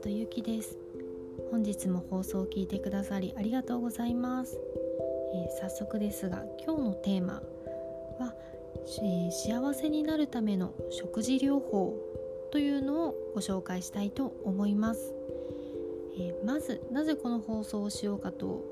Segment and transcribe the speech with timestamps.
[0.00, 0.78] ストゆきです。
[1.50, 4.58] 本日も放送を聞いてくださりありがとうございます、
[5.34, 8.32] えー、早速ですが今日のテーマは、
[9.02, 11.94] えー、幸せになるための食事療法
[12.50, 15.12] というのをご紹介したいと思います、
[16.18, 18.64] えー、まずなぜこの放送をしようかと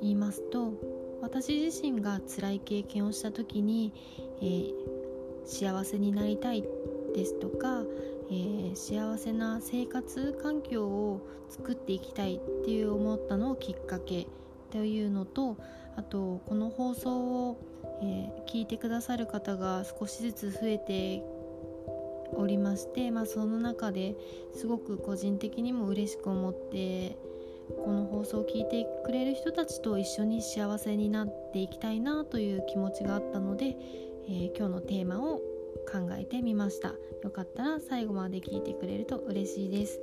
[0.00, 0.74] 言いますと
[1.22, 3.92] 私自身が辛い経験をした時に、
[4.40, 4.70] え
[5.44, 6.64] 幸せになりたい
[7.14, 7.82] ですとか、
[8.32, 14.26] えー、幸せな生活環境を作っていきたいっていう思ったのをきっかけ
[14.70, 15.58] というのと
[15.96, 17.58] あとこの放送を、
[18.02, 21.22] えー、聞いてくださる方が少しずつ増えて
[22.34, 24.16] おりまして、まあ、その中で
[24.54, 27.18] すごく個人的にも嬉しく思って
[27.84, 33.76] この放送を聞いてくれる人たちと一緒に幸せになっていきたいなという気持ちがあったので、
[34.26, 35.42] えー、今日のテーマを
[35.90, 36.94] 考えてみました。
[37.22, 40.00] よかったら最後まで聞いてくれると嬉しいです。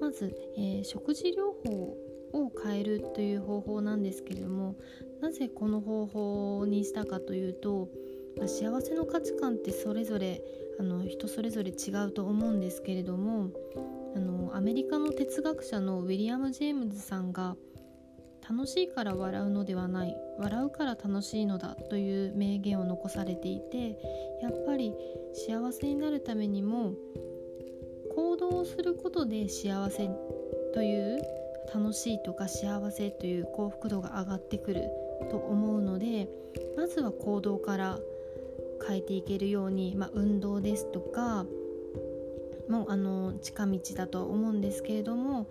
[0.00, 1.96] まず、えー、食事療法
[2.32, 4.76] を変えるという方法なんですけれども
[5.20, 7.88] なぜこの方法にしたかというと、
[8.38, 10.40] まあ、幸せの価値観ってそれぞれ
[10.78, 13.50] あの人それぞれ違うと思うんですけれども
[14.16, 17.56] あのアメリカの哲学者のウィリアム・ジェームズさんが
[18.50, 23.96] 楽しいから笑うのではない笑うから楽しいのだという名言を残されていて
[24.42, 24.92] やっぱり
[25.32, 26.94] 幸せになるためにも
[28.16, 30.10] 行動をすることで幸せ
[30.74, 31.20] という
[31.72, 34.90] 楽しいとか幸せという幸福度が上がってくる
[35.30, 36.28] と思うので
[36.76, 38.00] まずは行動から
[38.84, 41.46] 変えていけるように、まあ、運動ですとか
[42.68, 45.46] もうあの近道だとは思うんですけれども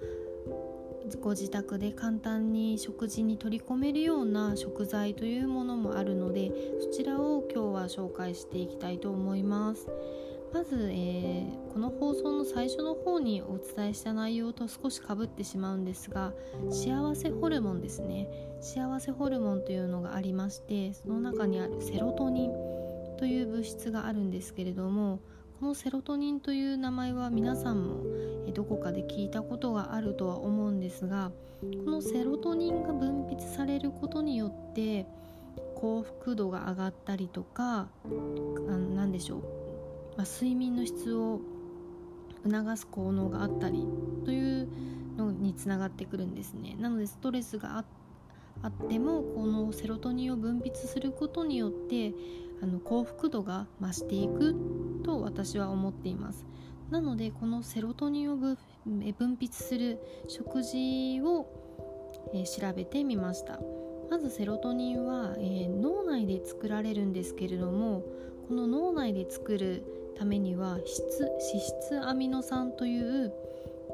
[1.18, 9.88] ご自宅で簡単に食事に取り込めるような食材というものもあるのでそちらを今日は紹介していきたいと思います。
[10.52, 16.34] まず、えー、この放送の最初の方にお伝えした内容と少しかぶってしまうんですが
[16.72, 18.28] 幸せホルモンですね。
[18.60, 22.52] 幸せホルモンというのがありましてその中にあるセロトニン
[23.18, 25.20] という物質があるんですけれども
[25.60, 28.06] このセロトニンという名前は皆さんも
[28.54, 31.32] どこかで聞いたことがあるとは思うんですが
[31.84, 35.06] このセロトニンが分泌されることによって
[35.76, 37.90] 幸福度が上がったりとか
[38.96, 39.42] 何でしょう、
[40.16, 41.42] まあ、睡眠の質を
[42.46, 43.86] 促す効能があったり
[44.24, 44.68] という
[45.18, 46.78] のにつながってくるんですね。
[46.80, 47.86] なのでストレスがあっ
[48.62, 52.14] あってもこのセロトニンを分泌することによって
[52.62, 54.56] あの幸福度が増していく
[55.04, 56.46] と私は思っています。
[56.90, 61.46] なのでこのセロトニンを分泌する食事を、
[62.34, 63.60] えー、調べてみました。
[64.10, 68.04] まずセロトニンは、えー、脳内で作られるんですけれども
[68.48, 69.86] この脳内で作る
[70.18, 73.32] ためには脂質アミノ酸という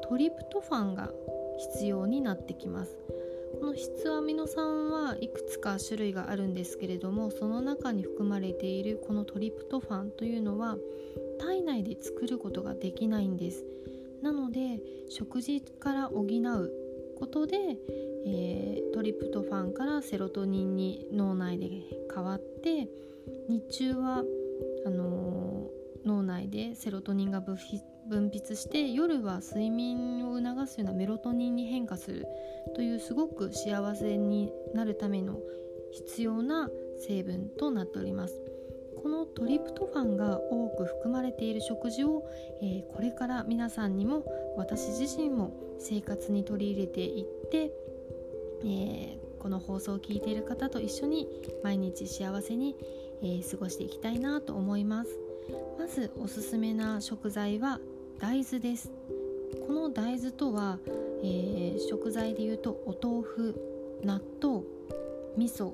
[0.08, 1.10] トリプトファンが
[1.74, 2.96] 必要になってきます。
[3.60, 10.76] この質アミノ酸はいくつか種類があるんですけれどもその中に含まれているこのトリプトファンというのは
[11.40, 13.64] 体内で作ることができないんです。
[14.22, 16.70] なので食事から補う
[17.18, 17.56] ことで、
[18.26, 21.70] えー、トリプトファンからセロトニンに脳内で
[22.12, 22.88] 変わって
[23.48, 24.24] 日中は
[24.86, 25.45] あのー、
[26.06, 27.56] 脳内でセロトニンが分
[28.08, 32.26] 泌して夜は睡眠を促すようなメロトニンに変化する
[32.74, 35.38] というすごく幸せになるための
[35.92, 36.70] 必要な
[37.06, 38.34] 成分となっております。
[39.02, 42.28] このトリプトファンが多く含まれている食事を、
[42.60, 44.24] えー、これから皆さんにも
[44.56, 47.70] 私自身も生活に取り入れていって、
[48.64, 51.28] えー、この放送を聞いている方と一緒に
[51.62, 52.74] 毎日幸せに、
[53.22, 55.25] えー、過ごしていきたいなと思います。
[55.78, 57.80] まずおすすめな食材は
[58.18, 58.90] 大豆です。
[59.66, 60.78] この大豆とは、
[61.22, 64.64] えー、食材でいうとお豆腐納豆
[65.36, 65.72] 味噌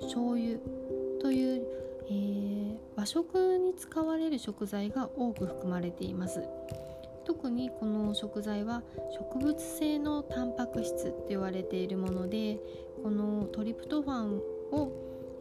[0.00, 0.58] 醤油
[1.20, 1.62] という、
[2.08, 6.42] えー、和食に使われる食材が多く含まれています。
[7.24, 8.82] 特にこの食材は
[9.16, 12.58] 植物性のタンパク質と言われているもので
[13.02, 14.36] このトリプトファン
[14.72, 14.90] を、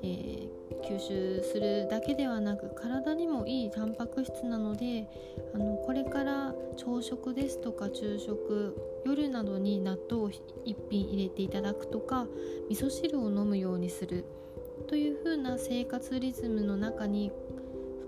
[0.03, 0.51] えー、
[0.88, 5.07] 吸収するだけではなく体にもいいタンパク質なので
[5.53, 8.75] あのこれから朝食ですとか昼食
[9.06, 10.42] 夜などに納豆を1
[10.89, 12.27] 品入れていただくとか
[12.69, 14.25] 味噌汁を飲むようにする
[14.88, 17.31] という風な生活リズムの中に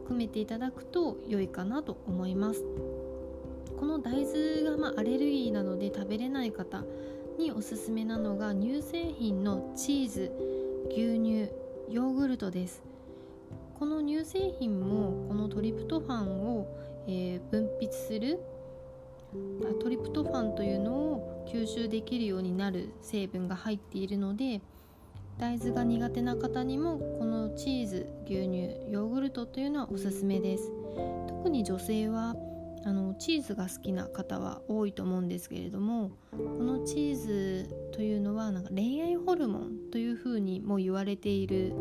[0.03, 2.63] 含めていただくと良いかなと思います。
[3.79, 6.83] この大豆がまアレルギーなどで食べれない方
[7.37, 10.31] におすすめなのが乳製品のチーズ
[10.89, 11.62] 牛乳。
[11.93, 12.81] ヨーグルトです。
[13.77, 16.65] この乳製品もこのトリプトファンを、
[17.05, 18.39] えー、分泌する
[19.79, 24.61] トリプトファンというのを吸収できるようになる成分が入っているので
[25.37, 30.71] 大豆が苦手な方にもこのチーズ牛乳ヨーグルトというのはおすすめです。
[31.27, 32.35] 特に女性は
[32.85, 41.73] あのチーズが好きな方は多いと思うんですけれどもこのチーズというのはなんか恋愛ホルモンというふうにも言われている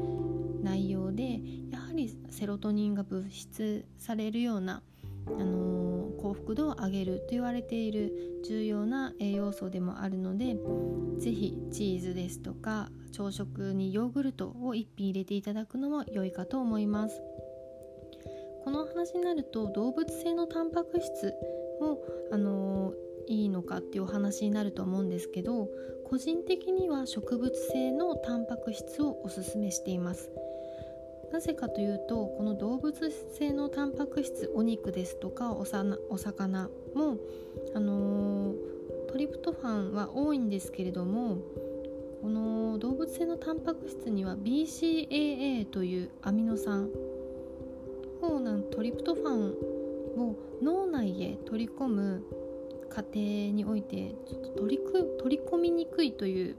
[0.63, 1.41] 内容で
[1.71, 4.83] やはりセロトニンが物質されるような、
[5.27, 10.57] あのー、幸福度を上げると言われている重要な栄養素でもあるので
[11.19, 17.21] 是非チーズですとか朝食にヨーグルトを1品入れていただくのも良いかと思います。
[18.65, 21.35] この話になると動物性のタンパク質
[21.81, 21.99] も、
[22.31, 25.69] あのー、いいのかっていうお話になると思うんですけど
[26.05, 30.31] 個人的には植物性のタンパク質をおすすめしています。
[31.33, 37.17] なぜかというとこの動物性のタンパク質お肉ですとかおさお魚も、
[37.75, 38.57] あのー、
[39.09, 41.39] トリプトファンは多いんですけれども
[42.21, 46.91] この動物性のタンパク質には BCAA というアミノ酸
[48.23, 49.51] 方なんトリプトファン
[50.17, 52.23] を脳内へ取り込む
[52.89, 56.57] 過程においてちょっと取りく取り込みにくいという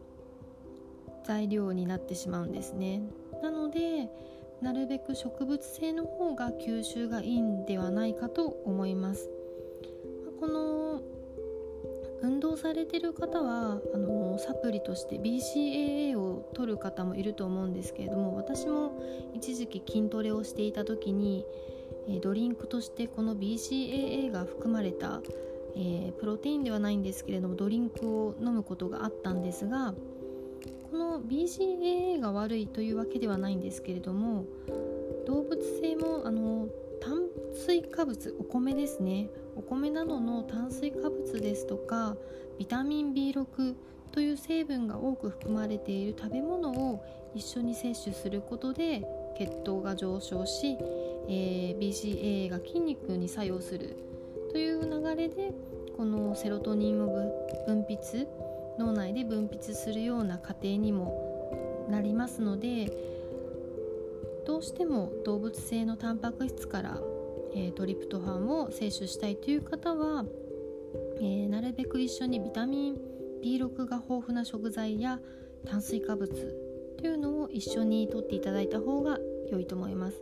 [1.25, 3.01] 材料になってしまうんですね。
[3.41, 4.09] なので
[4.61, 9.29] なるべく植物性の方が吸収がいいんではないかと思います。
[10.39, 11.01] この
[12.23, 18.97] 運動されてる方はあのサプリとして BCAA を取る方もいると思うんですけれども私も
[19.33, 21.45] 一時期筋トレをしていた時に、
[22.21, 25.21] ドリンクとしてこの BCAA が含まれた、
[25.75, 29.93] えー、プロテインではないんですけれどもドリンクを飲むことがあったんですが
[30.91, 34.45] この BCAA が悪いというわけではないんですけれども
[35.25, 36.67] 動物性もあの
[37.53, 39.29] 水化物お米ですね。
[39.55, 42.15] お米などの炭水化物ですとか
[42.57, 43.75] ビタミン B6
[44.11, 47.03] という成分が多く含まれている食べ物を
[47.33, 49.03] 一緒に摂取することで
[49.37, 50.77] 血糖が上昇し、
[51.27, 53.97] えー、BCAA が筋肉に作用する
[54.51, 55.51] という流れで
[55.97, 57.07] このセロトニンを
[57.65, 58.27] 分泌
[58.77, 62.91] 脳内で分泌するような過程にもなりますので
[64.45, 66.99] どうしても動物性のタンパク質から
[67.55, 70.25] えー、トリプトファンを摂取したいという方は、
[71.21, 72.97] え、なるべく一緒にビタミン
[73.43, 75.19] B6 が豊富な食材や
[75.65, 76.31] 炭水化物
[76.97, 79.19] というのを一緒にとっていただいた方が
[79.49, 80.21] 良いと思います。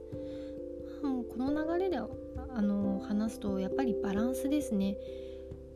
[1.04, 2.08] もうこの流れであ
[2.62, 4.98] の話すとやっぱりバランスですね。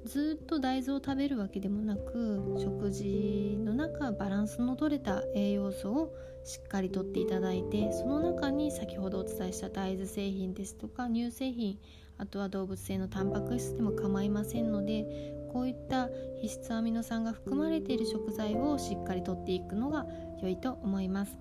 [0.05, 11.79] ずっと大豆を食べるわけでもなく食事の中バランスの取れた栄養素をしっかりとっていただいてその中に先ほどお伝えした大豆製品ですとか乳製品
[12.17, 15.05] あとは動物性のタンパク質でも構いませんので
[15.51, 16.09] こういった
[16.41, 20.05] 必須アミノ酸が含まれている食材をしっかりとっていくのが
[20.41, 21.37] 良いと思います。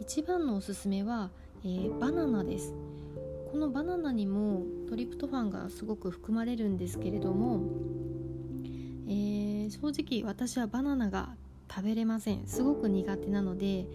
[0.00, 1.30] 一番のおすすめは、
[1.62, 2.74] えー、バナナです。
[3.54, 7.60] このバナナにもトリプトファンがすごく含まれるんですけれども、
[9.06, 11.36] えー、正直私はバナナが
[11.70, 12.48] 食べれません。
[12.48, 13.86] すごく苦手なので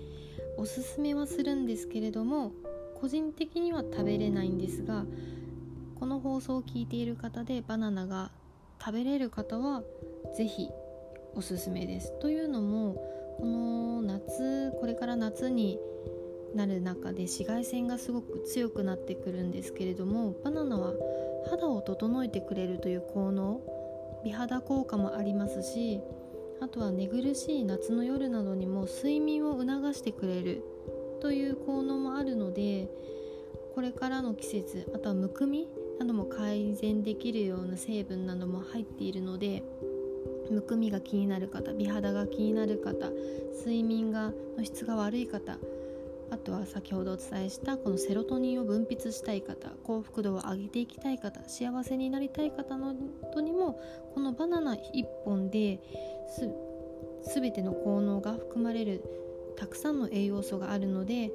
[0.55, 2.53] おすすめはするんですけれども
[3.01, 5.03] 個人的には食べれないんですが
[5.99, 8.31] この放送を聞いている方でバナナが
[8.79, 9.83] 食べれる方は
[10.37, 10.69] 是非
[11.35, 12.17] おすすめです。
[12.21, 12.93] というのも
[13.37, 15.77] この夏これから夏に
[16.55, 20.93] なる中で紫外線がすごく強くなってくるんですけれどもバナナは
[21.49, 23.61] 肌を整えてくれるという効能
[24.23, 26.01] 美肌効果もありますし
[26.61, 30.63] あとは寝苦しい夏の夜などにも睡眠を促してくれる
[31.21, 32.89] という効能もあるので
[33.75, 35.67] これからの季節あとはむくみ
[35.99, 39.63] なども改善できるような成分なども入っているので
[40.49, 43.09] むくみが気になる方美肌が気になる方
[43.59, 45.57] 睡眠がの質が悪い方
[46.31, 52.93] あとは先ほどお伝えしたこのセロトニンを分泌したい方幸福度を上げていきたい方幸せになりたい方の
[53.33, 53.79] とにも
[54.13, 54.77] このバナナ1
[55.25, 55.79] 本で
[56.27, 56.49] す
[57.33, 59.03] 全ての効能が含まれる
[59.57, 61.31] たくさんの栄養素があるので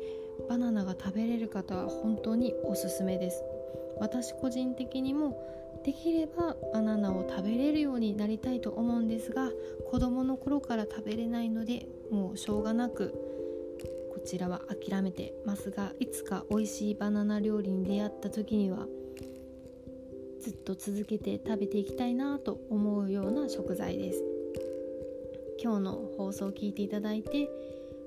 [0.48, 3.44] バナナが食べれる方は本当におすすめです。
[4.00, 5.38] 私個人的にも
[5.84, 9.50] できればバナナを食べれるようになりたいと思うんですが
[9.90, 13.14] 子供の頃から食べれないのでもうしょうがなく
[14.24, 18.86] ちらは諦めてますがいつか美味しいバナナ料理に出会った時には
[20.40, 24.22] ずっと続けて食べていきたいなと思うような食材です。
[25.62, 27.48] 今日の放送を聞いていただいて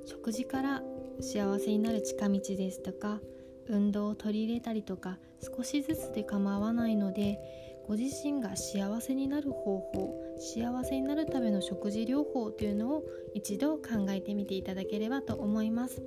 [0.05, 0.83] 食事から
[1.19, 3.19] 幸せになる近道ですとか
[3.67, 7.39] 運動を取り入れたりとか少しずつで構わないので
[7.87, 13.03] ご自身が幸せになる方法幸せになるための食事療法というのを
[13.33, 16.01] 一度考えてみていただければと思います。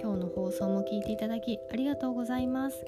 [0.00, 2.84] 今日の放送も聞いていただきありがとうございます。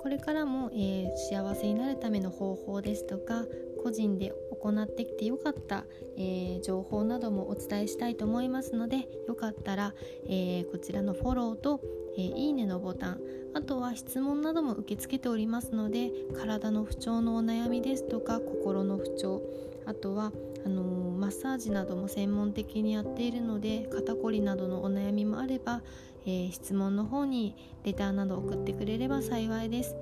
[0.00, 3.44] これからも、えー、幸せになるための方法ですとか
[3.82, 5.84] 個人で行ってきてよかった、
[6.16, 9.94] えー、情報などもお伝えしたいと思いますのでよかったら、
[10.26, 11.80] えー、こちらのフォローと、
[12.16, 13.20] えー、いいねのボタン
[13.54, 19.42] あとは質問なども受け付けておりますので体の不調のお悩みですとか心の不調
[19.86, 20.32] あとは
[20.64, 25.82] あのマッサージなども専門的にやっているので肩こりなどのお悩みもあれば、
[26.26, 29.96] えー、質問の方にレターなど送ってくれれば幸いです。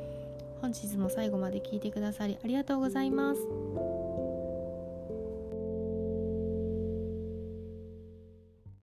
[0.60, 3.95] 本日も最後まで聞いてくださりありがとうございます。